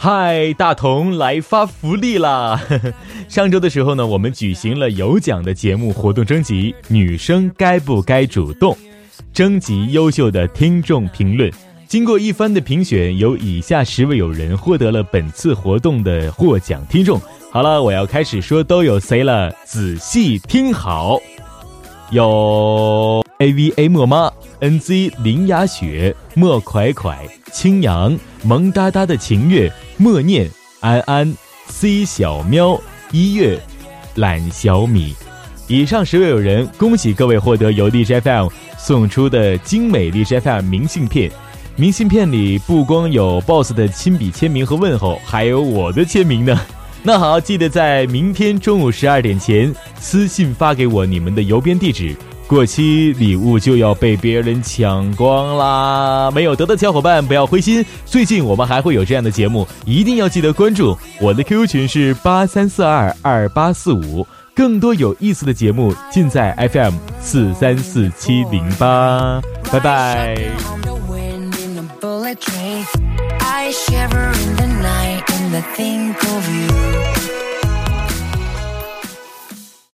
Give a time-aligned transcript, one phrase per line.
[0.00, 2.62] 嗨，大同来发福利啦！
[3.26, 8.78] 上周的时候呢，我们举行了有奖的节目活动征集，女生该不该主动？
[9.32, 11.50] 征集优秀的听众评论。
[11.88, 17.20] 经过一番的评选，有以下十位友人获得了本次活动的获奖听众。
[17.50, 21.18] 好了，我要开始说都有谁了，仔细听好。
[22.12, 27.16] 有 A V A 莫妈、N Z 林雅雪、莫蒯蒯、
[27.52, 29.70] 青阳、萌哒哒的晴月、
[30.00, 30.48] 默念、
[30.78, 32.80] 安安、C 小喵、
[33.10, 33.60] 一月、
[34.14, 35.12] 懒小米。
[35.66, 38.46] 以上十位友人，恭喜各位获得由荔枝 FM
[38.78, 41.28] 送出的精美荔枝 FM 明信片。
[41.74, 46.56] 明信片里不光有 BOSS 的亲笔签名和问候，还有我的签名呢。
[47.02, 52.16] 那好，记得在明天中午十二点前私信发给我你们的邮编地址，
[52.48, 56.30] 过期礼物就要被别人抢光啦！
[56.34, 70.34] 没有得的小伙伴不要灰心，最近我们还会有这样的节目，一定要记得关注我的 QQ 群是八三四二二八四五，更多有意思的节目尽在 FM 四三四七零八，拜拜。